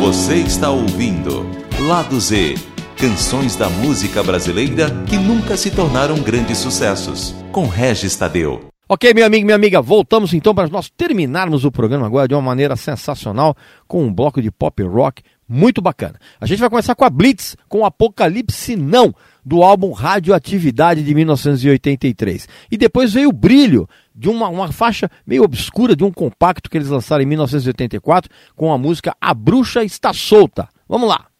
Você 0.00 0.36
está 0.36 0.70
ouvindo 0.70 1.46
Lado 1.86 2.18
Z 2.18 2.54
Canções 2.96 3.56
da 3.56 3.68
música 3.68 4.22
brasileira 4.22 4.88
que 5.06 5.18
nunca 5.18 5.54
se 5.58 5.70
tornaram 5.70 6.16
grandes 6.22 6.56
sucessos. 6.56 7.34
Com 7.52 7.68
Regis 7.68 8.16
Tadeu. 8.16 8.73
Ok, 8.94 9.12
meu 9.12 9.26
amigo 9.26 9.44
minha 9.44 9.56
amiga, 9.56 9.82
voltamos 9.82 10.32
então 10.34 10.54
para 10.54 10.68
nós 10.68 10.88
terminarmos 10.88 11.64
o 11.64 11.72
programa 11.72 12.06
agora 12.06 12.28
de 12.28 12.34
uma 12.34 12.40
maneira 12.40 12.76
sensacional 12.76 13.56
com 13.88 14.04
um 14.04 14.14
bloco 14.14 14.40
de 14.40 14.52
pop 14.52 14.80
rock 14.84 15.20
muito 15.48 15.82
bacana. 15.82 16.14
A 16.40 16.46
gente 16.46 16.60
vai 16.60 16.70
começar 16.70 16.94
com 16.94 17.04
a 17.04 17.10
Blitz, 17.10 17.56
com 17.68 17.80
o 17.80 17.84
Apocalipse 17.84 18.76
Não, 18.76 19.12
do 19.44 19.64
álbum 19.64 19.90
Radioatividade 19.90 21.02
de 21.02 21.12
1983. 21.12 22.46
E 22.70 22.76
depois 22.76 23.12
veio 23.12 23.30
o 23.30 23.32
Brilho, 23.32 23.88
de 24.14 24.28
uma, 24.28 24.48
uma 24.48 24.70
faixa 24.70 25.10
meio 25.26 25.42
obscura 25.42 25.96
de 25.96 26.04
um 26.04 26.12
compacto 26.12 26.70
que 26.70 26.78
eles 26.78 26.88
lançaram 26.88 27.24
em 27.24 27.26
1984 27.26 28.30
com 28.54 28.72
a 28.72 28.78
música 28.78 29.12
A 29.20 29.34
Bruxa 29.34 29.82
Está 29.82 30.12
Solta. 30.12 30.68
Vamos 30.88 31.08
lá! 31.08 31.33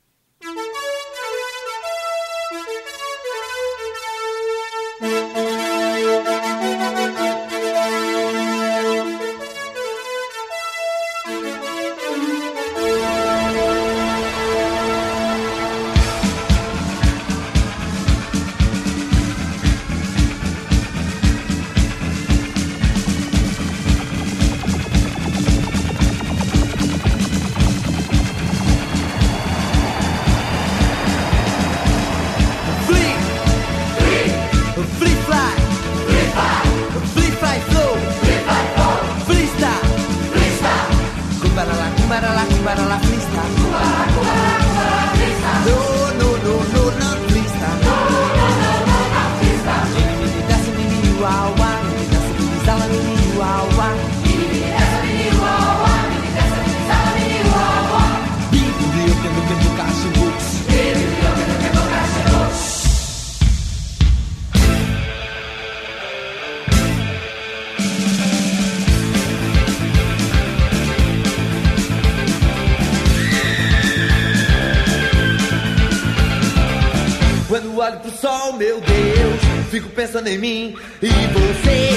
fico 79.75 79.89
pensando 79.89 80.29
em 80.29 80.39
mim 80.39 80.77
e 81.03 81.09
você. 81.09 81.91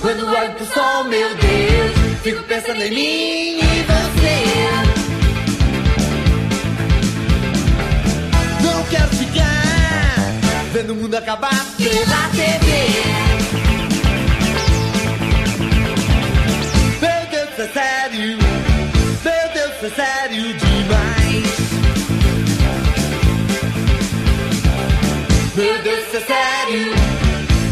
Quando 0.00 0.26
olho 0.26 0.52
pro 0.54 0.66
sol, 0.66 1.04
meu 1.04 1.28
Deus, 1.36 1.92
fico 2.20 2.42
pensando 2.48 2.82
em 2.82 2.90
mim 2.90 3.60
e 3.60 3.84
você. 3.86 4.42
Não 8.64 8.82
quero 8.86 9.08
ficar 9.10 10.16
vendo 10.72 10.94
o 10.94 10.96
mundo 10.96 11.14
acabar 11.14 11.64
pela 11.76 12.28
TV. 12.30 12.66
Meu 17.00 17.26
Deus, 17.30 17.56
é 17.56 17.68
sério. 17.72 18.36
Meu 19.22 19.48
Deus, 19.54 19.84
é 19.84 19.90
sério. 19.94 20.69
sério, 26.30 26.94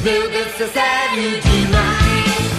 meu 0.02 0.30
Deus, 0.30 0.60
é 0.60 0.66
sério 0.66 1.40
demais. 1.42 2.50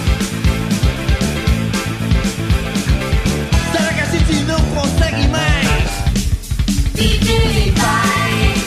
Será 3.70 3.92
que 3.92 4.00
a 4.00 4.04
gente 4.06 4.34
não 4.44 4.60
consegue 4.74 5.28
mais 5.28 5.90
viver 6.94 7.68
em 7.68 7.72
paz? 7.74 8.60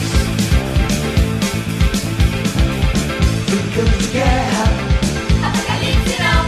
Ficamos 3.48 3.98
de 3.98 4.08
guerra, 4.12 4.66
apocalipse 5.48 6.18
não. 6.22 6.44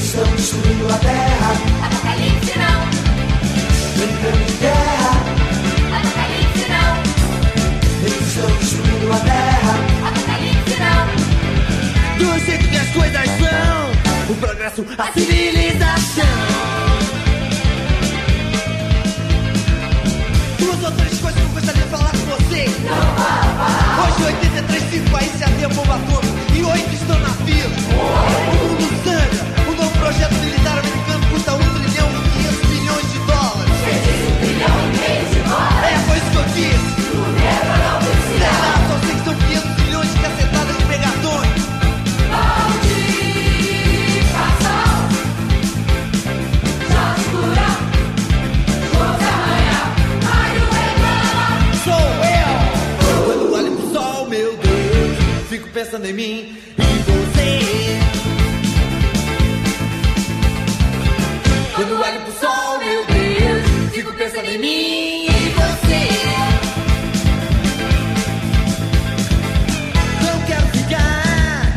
Estamos 0.00 0.36
destruindo 0.36 0.94
a 0.94 0.98
terra, 0.98 1.52
apocalipse 1.82 2.58
não. 2.58 2.77
o 14.28 14.34
progresso, 14.34 14.84
a 14.98 15.12
civilização. 15.12 16.24
Os 20.60 20.84
ou 20.84 20.92
quase 20.92 21.20
coisas 21.20 21.40
que 21.40 21.46
eu 21.46 21.48
gostaria 21.48 21.82
de 21.82 21.88
falar 21.88 22.10
com 22.10 22.26
vocês. 22.26 22.70
Hoje, 24.04 24.24
83, 24.24 24.90
5 24.90 25.10
países 25.10 25.40
já 25.40 25.46
têm 25.46 25.64
a 25.64 25.68
bomba 25.68 25.94
atômica 25.94 26.54
e 26.54 26.62
8 26.62 26.94
estão 26.94 27.18
na 27.20 27.30
fila. 27.30 28.67
pensando 55.98 56.06
em 56.06 56.12
mim 56.12 56.56
e 56.78 56.82
você. 57.10 57.98
Quando 61.74 62.00
olho 62.00 62.20
pro 62.20 62.32
sol, 62.40 62.78
meu 62.78 63.04
Deus, 63.06 63.92
fico 63.92 64.12
pensando 64.14 64.48
em 64.48 64.58
mim 64.58 65.26
e 65.26 65.54
você. 65.56 66.08
Não 70.24 70.40
quero 70.46 70.66
ficar 70.68 71.74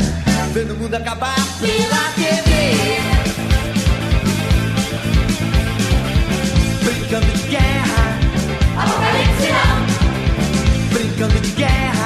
vendo 0.54 0.74
o 0.74 0.78
mundo 0.78 0.96
acabar 0.96 1.36
pela 1.60 2.12
TV. 2.16 3.02
Brincando 6.84 7.26
de 7.26 7.48
guerra, 7.50 8.20
apocalipse 8.78 9.50
não. 9.52 10.94
Brincando 10.94 11.40
de 11.40 11.52
guerra. 11.52 12.01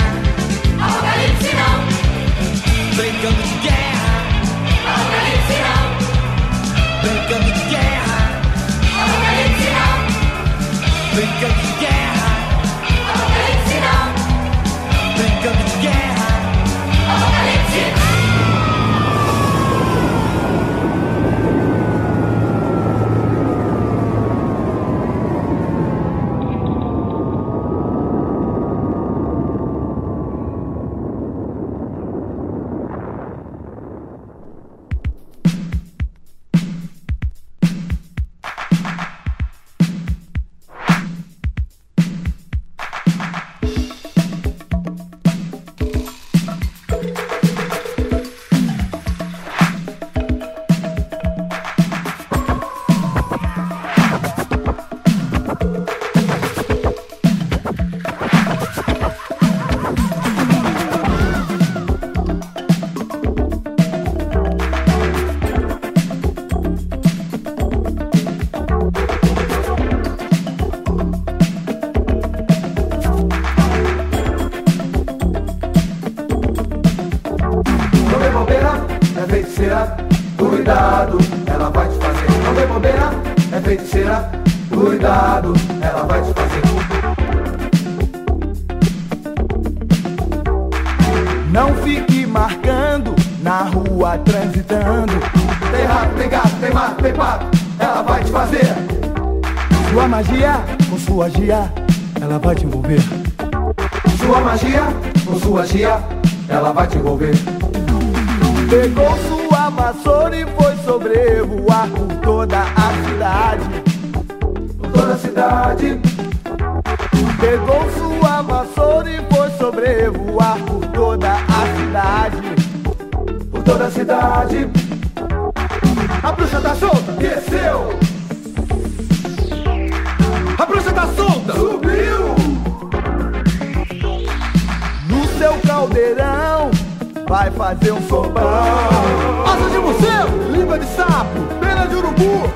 urubu, 142.16 142.49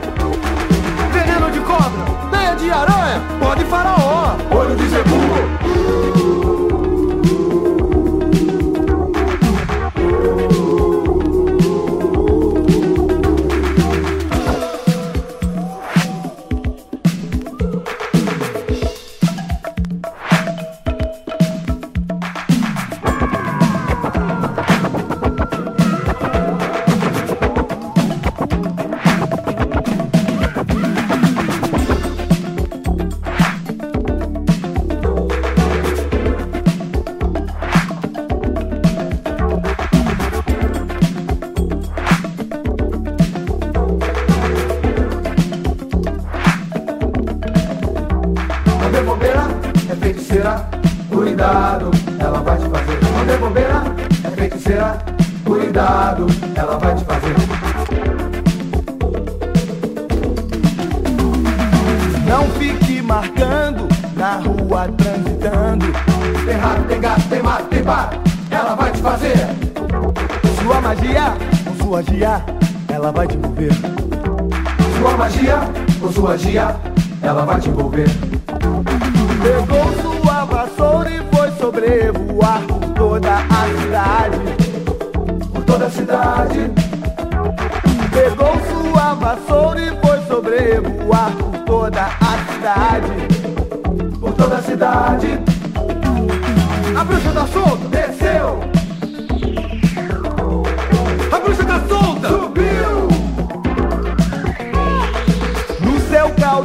veneno 1.14 1.49
de 1.49 1.60
cobra, 1.60 2.30
teia 2.32 2.55
de 2.55 2.72
aranha, 2.72 3.22
pó 3.39 3.55
de 3.55 3.66
faraó, 3.66 4.38
olho 4.51 4.76
de 4.76 4.88
zebu. 4.88 6.28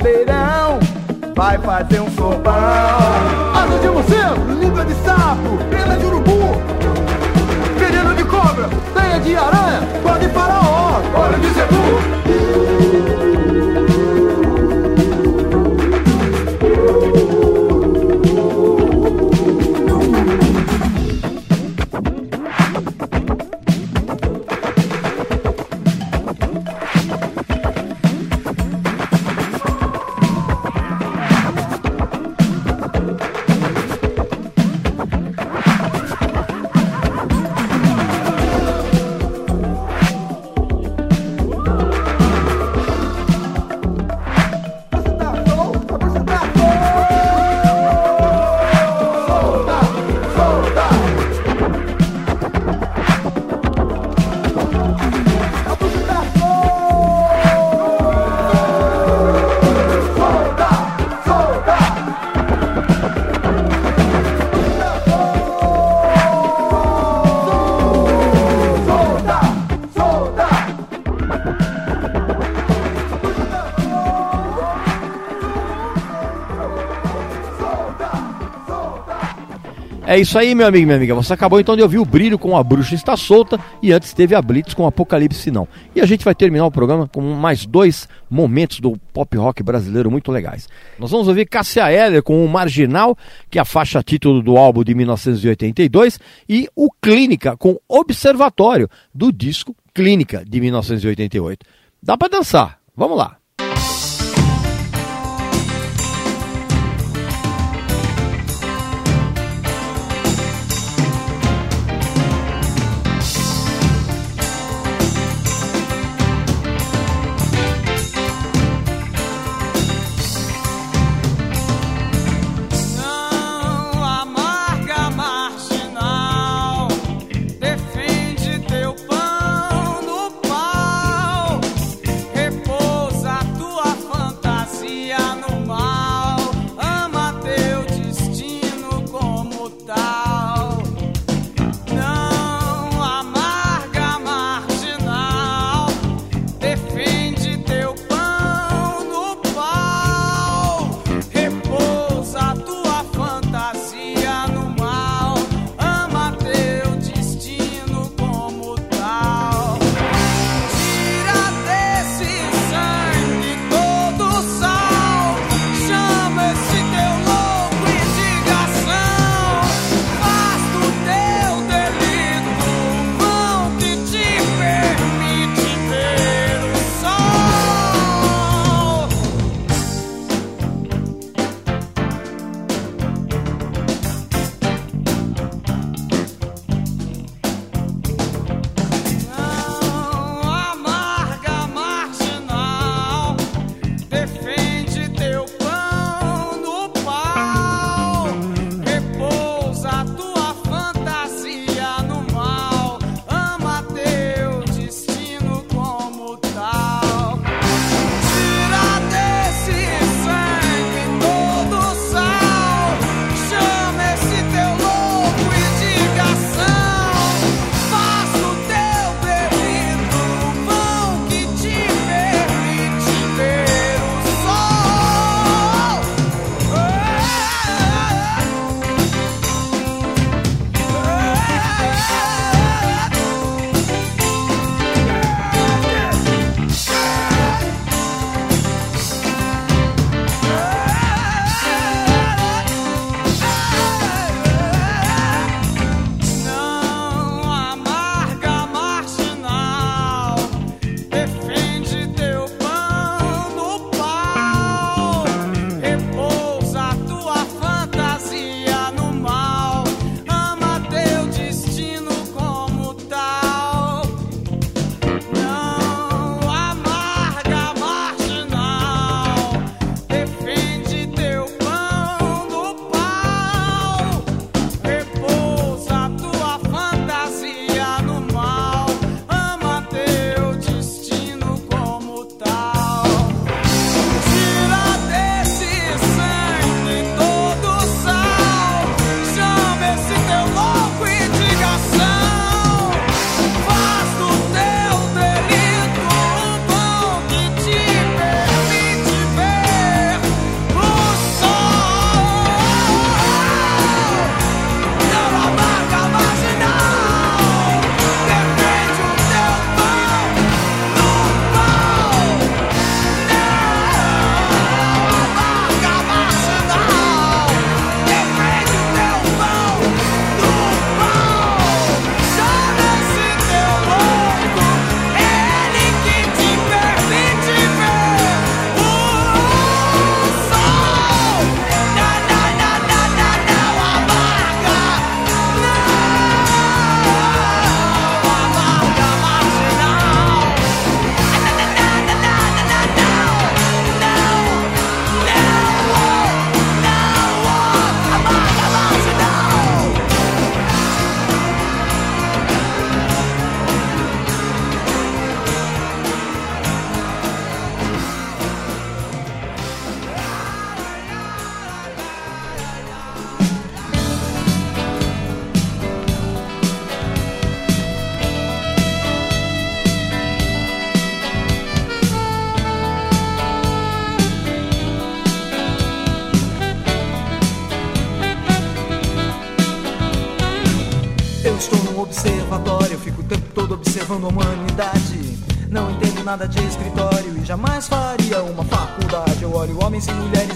Caldeirão 0.05 0.78
vai 1.34 1.59
fazer 1.59 2.00
um 2.00 2.11
sopão. 2.11 2.52
Asa 3.55 3.78
de 3.78 3.88
morcego, 3.88 4.61
língua 4.61 4.84
de 4.84 4.94
sapo, 5.02 5.57
pena 5.70 5.96
de 5.96 6.05
urubu, 6.05 6.55
veneno 7.78 8.14
de 8.14 8.24
cobra, 8.24 8.68
teia 8.92 9.18
de 9.18 9.34
aranha, 9.34 9.80
pode 10.02 10.28
faraó, 10.28 11.00
olho 11.14 11.40
de 11.40 11.48
zebu. 11.55 12.93
É 80.14 80.18
isso 80.20 80.38
aí, 80.38 80.54
meu 80.54 80.68
amigo 80.68 80.84
e 80.84 80.86
minha 80.86 80.96
amiga. 80.96 81.12
Você 81.16 81.32
acabou 81.32 81.58
então 81.58 81.74
de 81.74 81.82
ouvir 81.82 81.98
o 81.98 82.04
Brilho 82.04 82.38
com 82.38 82.56
a 82.56 82.62
Bruxa 82.62 82.94
Está 82.94 83.16
Solta 83.16 83.58
e 83.82 83.92
antes 83.92 84.12
teve 84.12 84.32
a 84.32 84.40
Blitz 84.40 84.72
com 84.72 84.86
Apocalipse 84.86 85.50
Não. 85.50 85.66
E 85.92 86.00
a 86.00 86.06
gente 86.06 86.24
vai 86.24 86.36
terminar 86.36 86.66
o 86.66 86.70
programa 86.70 87.08
com 87.08 87.20
mais 87.20 87.66
dois 87.66 88.08
momentos 88.30 88.78
do 88.78 88.96
pop 89.12 89.36
rock 89.36 89.60
brasileiro 89.60 90.12
muito 90.12 90.30
legais. 90.30 90.68
Nós 91.00 91.10
vamos 91.10 91.26
ouvir 91.26 91.46
Cássia 91.46 91.90
Eller 91.90 92.22
com 92.22 92.44
o 92.44 92.48
Marginal, 92.48 93.18
que 93.50 93.58
é 93.58 93.62
a 93.62 93.64
faixa 93.64 94.04
título 94.04 94.40
do 94.40 94.56
álbum 94.56 94.84
de 94.84 94.94
1982, 94.94 96.20
e 96.48 96.68
o 96.76 96.92
Clínica 97.02 97.56
com 97.56 97.76
Observatório, 97.88 98.88
do 99.12 99.32
disco 99.32 99.74
Clínica 99.92 100.44
de 100.48 100.60
1988. 100.60 101.66
Dá 102.00 102.16
pra 102.16 102.28
dançar. 102.28 102.78
Vamos 102.96 103.18
lá. 103.18 103.43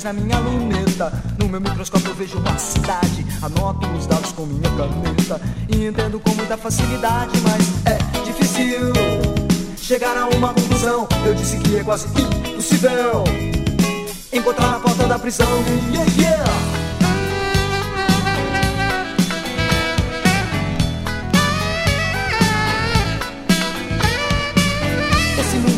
Na 0.09 0.13
minha 0.15 0.39
luneta. 0.39 1.13
No 1.39 1.49
meu 1.49 1.61
microscópio 1.61 2.09
eu 2.09 2.15
vejo 2.15 2.39
uma 2.39 2.57
cidade. 2.59 3.27
Anoto 3.43 3.87
os 3.89 4.07
dados 4.07 4.33
com 4.33 4.47
minha 4.47 4.71
caneta 4.71 5.41
e 5.69 5.87
entendo 5.87 6.19
com 6.19 6.35
muita 6.35 6.57
facilidade, 6.57 7.39
mas 7.43 7.87
é 7.87 7.99
difícil 8.25 8.93
chegar 9.77 10.17
a 10.17 10.27
uma 10.29 10.55
conclusão. 10.55 11.07
Eu 11.27 11.35
disse 11.35 11.59
que 11.59 11.77
é 11.77 11.85
quase 11.85 12.07
impossível 12.09 13.25
encontrar 14.33 14.77
a 14.77 14.81
porta 14.81 15.07
da 15.07 15.19
prisão. 15.19 15.47
Yeah, 15.93 16.11
yeah. 16.17 16.53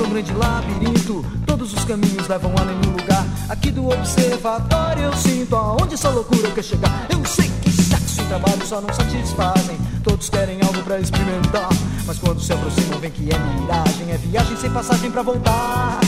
É 0.01 0.11
grande 0.11 0.33
labirinto, 0.35 1.25
todos 1.47 1.73
os 1.73 1.85
caminhos 1.85 2.29
levam 2.29 2.53
a 2.59 2.65
nenhum 2.65 2.93
lugar. 2.97 3.40
Aqui 3.51 3.73
do 3.73 3.89
observatório 3.89 5.03
eu 5.03 5.13
sinto 5.17 5.57
aonde 5.57 5.95
essa 5.95 6.09
loucura 6.09 6.53
quer 6.53 6.63
chegar. 6.63 7.09
Eu 7.11 7.25
sei 7.27 7.51
que 7.61 7.73
sexo 7.73 8.21
e 8.23 8.25
trabalho 8.27 8.65
só 8.65 8.81
não 8.81 8.95
satisfazem, 8.95 9.77
todos 10.05 10.29
querem 10.29 10.61
algo 10.63 10.81
pra 10.85 11.01
experimentar. 11.01 11.69
Mas 12.07 12.17
quando 12.19 12.41
se 12.41 12.53
aproximam, 12.53 13.01
vem 13.01 13.11
que 13.11 13.29
é 13.29 13.37
miragem, 13.37 14.13
é 14.13 14.17
viagem 14.19 14.57
sem 14.57 14.71
passagem 14.71 15.11
pra 15.11 15.23
voltar. 15.23 15.99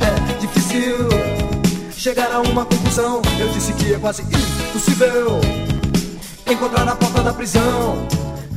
É 0.00 0.38
difícil 0.38 1.10
chegar 1.92 2.32
a 2.32 2.40
uma 2.40 2.64
conclusão. 2.64 3.20
Eu 3.38 3.48
disse 3.50 3.74
que 3.74 3.92
é 3.92 3.98
quase 3.98 4.22
impossível 4.22 5.38
encontrar 6.50 6.88
a 6.88 6.96
porta 6.96 7.22
da 7.22 7.34
prisão. 7.34 8.08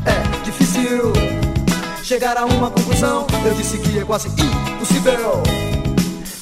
É 0.06 0.46
difícil 0.46 1.12
chegar 2.06 2.38
a 2.38 2.46
uma 2.46 2.72
conclusão. 2.72 3.28
Eu 3.44 3.54
disse 3.56 3.78
que 3.80 4.00
é 4.00 4.06
quase 4.06 4.30
impossível 4.30 5.44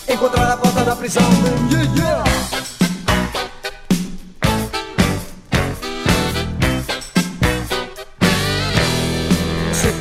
encontrar 0.07 0.53
a 0.53 0.57
porta 0.57 0.83
da 0.83 0.95
prisão. 0.95 1.23
Yeah, 1.69 1.93
yeah. 1.95 2.23
Você 9.71 9.93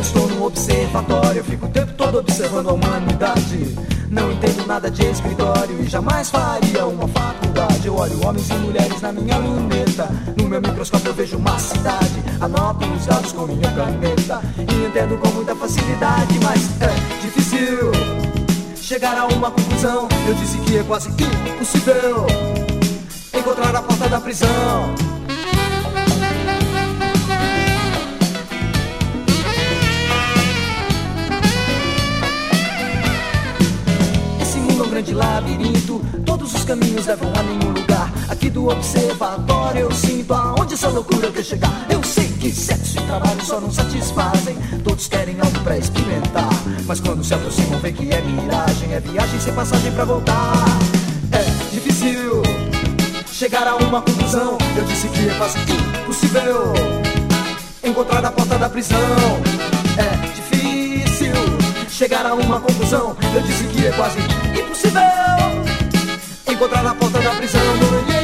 estou 0.00 0.28
num 0.28 0.44
observatório, 0.44 1.38
eu 1.38 1.44
fico 1.44 1.66
o 1.66 1.68
tempo 1.68 1.92
todo 1.94 2.18
observando 2.18 2.68
a 2.68 2.72
humanidade. 2.72 3.76
Não 4.08 4.30
entendo 4.32 4.66
nada 4.66 4.90
de 4.90 5.04
escritório 5.04 5.82
e 5.82 5.88
jamais 5.88 6.30
faria 6.30 6.86
uma 6.86 7.08
faculdade. 7.08 7.86
Eu 7.86 7.96
olho 7.96 8.26
homens 8.26 8.48
e 8.50 8.54
mulheres 8.54 9.00
na 9.00 9.12
minha 9.12 9.38
No 10.36 10.46
meu 10.46 10.60
microscópio 10.60 11.08
eu 11.08 11.14
vejo 11.14 11.38
uma 11.38 11.58
cidade. 11.58 12.22
Anoto 12.38 12.84
os 12.86 13.06
dados 13.06 13.32
com 13.32 13.46
minha 13.46 13.70
caneta 13.72 14.42
e 14.58 14.86
entendo 14.86 15.18
com 15.18 15.28
muita 15.28 15.56
facilidade, 15.56 16.38
mas 16.42 16.82
é 16.82 17.20
difícil 17.22 17.92
chegar 18.76 19.16
a 19.16 19.26
uma 19.26 19.50
conclusão. 19.50 20.06
Eu 20.28 20.34
disse 20.34 20.58
que 20.58 20.78
é 20.78 20.82
quase 20.82 21.08
impossível 21.08 22.26
encontrar 23.32 23.74
a 23.74 23.80
porta 23.80 24.06
da 24.08 24.20
prisão. 24.20 24.94
Esse 34.42 34.58
mundo 34.58 34.84
é 34.84 34.86
um 34.86 34.90
grande 34.90 35.14
labirinto, 35.14 36.02
todos 36.26 36.54
os 36.54 36.64
caminhos 36.64 37.06
levam 37.06 37.32
a 37.34 37.42
nenhum 37.42 37.68
lugar. 37.68 37.85
Aqui 38.28 38.50
do 38.50 38.68
observatório 38.68 39.82
eu 39.82 39.92
sinto 39.92 40.34
aonde 40.34 40.74
essa 40.74 40.88
loucura 40.88 41.30
quer 41.30 41.44
chegar. 41.44 41.86
Eu 41.88 42.02
sei 42.02 42.26
que 42.28 42.50
sexo 42.50 42.98
e 42.98 43.02
trabalho 43.02 43.44
só 43.44 43.60
não 43.60 43.70
satisfazem, 43.70 44.56
todos 44.82 45.06
querem 45.06 45.36
algo 45.40 45.58
pra 45.60 45.78
experimentar. 45.78 46.50
Mas 46.86 46.98
quando 47.00 47.22
se 47.22 47.34
aproximam, 47.34 47.78
vem 47.78 47.92
que 47.92 48.12
é 48.12 48.20
miragem, 48.20 48.92
é 48.92 49.00
viagem 49.00 49.40
sem 49.40 49.54
passagem 49.54 49.92
pra 49.92 50.04
voltar. 50.04 50.64
É 51.32 51.72
difícil 51.72 52.42
chegar 53.30 53.68
a 53.68 53.76
uma 53.76 54.02
conclusão. 54.02 54.58
Eu 54.76 54.84
disse 54.84 55.08
que 55.08 55.28
é 55.28 55.34
quase 55.34 55.58
impossível 55.60 56.72
encontrar 57.84 58.24
a 58.24 58.32
porta 58.32 58.58
da 58.58 58.68
prisão. 58.68 58.98
É 59.98 60.26
difícil 60.34 61.32
chegar 61.88 62.26
a 62.26 62.34
uma 62.34 62.58
conclusão. 62.60 63.16
Eu 63.34 63.40
disse 63.42 63.64
que 63.64 63.86
é 63.86 63.92
quase 63.92 64.18
impossível 64.18 65.02
encontrar 66.50 66.86
a 66.86 66.94
porta 66.94 67.20
da 67.20 67.30
prisão. 67.30 68.15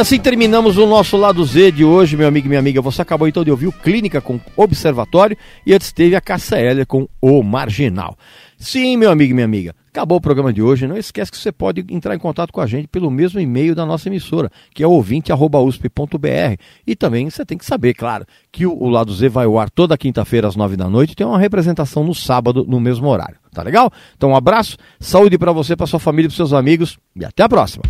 Assim 0.00 0.18
terminamos 0.18 0.78
o 0.78 0.86
nosso 0.86 1.14
lado 1.16 1.44
Z 1.44 1.72
de 1.72 1.84
hoje, 1.84 2.16
meu 2.16 2.26
amigo 2.26 2.46
e 2.46 2.48
minha 2.48 2.58
amiga. 2.58 2.80
Você 2.80 3.02
acabou 3.02 3.28
então 3.28 3.44
de 3.44 3.50
ouvir 3.50 3.66
o 3.66 3.72
Clínica 3.72 4.18
com 4.20 4.40
Observatório 4.56 5.36
e 5.66 5.74
antes 5.74 5.92
teve 5.92 6.16
a 6.16 6.20
Caça 6.22 6.56
Hélia 6.56 6.86
com 6.86 7.06
O 7.20 7.42
Marginal. 7.42 8.16
Sim, 8.56 8.96
meu 8.96 9.10
amigo 9.10 9.32
e 9.32 9.34
minha 9.34 9.44
amiga, 9.44 9.74
acabou 9.88 10.16
o 10.16 10.20
programa 10.20 10.52
de 10.52 10.62
hoje. 10.62 10.86
Não 10.86 10.96
esquece 10.96 11.30
que 11.30 11.36
você 11.36 11.52
pode 11.52 11.84
entrar 11.90 12.14
em 12.14 12.18
contato 12.18 12.50
com 12.50 12.62
a 12.62 12.66
gente 12.66 12.88
pelo 12.88 13.10
mesmo 13.10 13.40
e-mail 13.40 13.74
da 13.74 13.84
nossa 13.84 14.08
emissora, 14.08 14.50
que 14.74 14.82
é 14.82 14.86
ouvinte.usp.br. 14.86 16.62
E 16.86 16.96
também 16.96 17.28
você 17.28 17.44
tem 17.44 17.58
que 17.58 17.66
saber, 17.66 17.92
claro, 17.92 18.24
que 18.50 18.66
o, 18.66 18.88
lado 18.88 19.12
Z 19.12 19.28
vai 19.28 19.44
ao 19.44 19.58
ar 19.58 19.68
toda 19.68 19.98
quinta-feira 19.98 20.48
às 20.48 20.56
nove 20.56 20.76
da 20.76 20.88
noite 20.88 21.12
e 21.12 21.16
tem 21.16 21.26
uma 21.26 21.38
representação 21.38 22.04
no 22.04 22.14
sábado 22.14 22.64
no 22.66 22.80
mesmo 22.80 23.06
horário. 23.06 23.36
Tá 23.52 23.62
legal? 23.62 23.92
Então 24.16 24.30
um 24.30 24.36
abraço, 24.36 24.78
saúde 24.98 25.36
para 25.36 25.52
você, 25.52 25.76
para 25.76 25.86
sua 25.86 26.00
família 26.00 26.28
para 26.28 26.36
seus 26.36 26.54
amigos 26.54 26.98
e 27.14 27.24
até 27.24 27.42
a 27.42 27.48
próxima. 27.48 27.82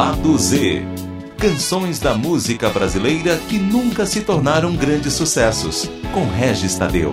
Lado 0.00 0.38
Z. 0.38 0.82
Canções 1.36 2.00
da 2.00 2.14
música 2.14 2.70
brasileira 2.70 3.36
que 3.36 3.58
nunca 3.58 4.06
se 4.06 4.22
tornaram 4.22 4.74
grandes 4.74 5.12
sucessos. 5.12 5.90
Com 6.14 6.26
Regis 6.26 6.74
Tadeu. 6.74 7.12